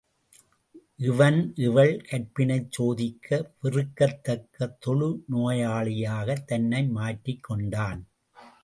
[1.09, 3.29] அவன் இவள் கற்பினைச் சோதிக்க
[3.61, 8.01] வெறுக்கத் தக்க தொழு நோயாளியாகத் தன்னை மாற்றிக் கொண்டான்.